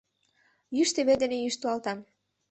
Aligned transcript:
йӱштӧ 0.75 1.01
вӱд 1.07 1.17
дене 1.21 1.37
йӱштылалтам 1.39 1.99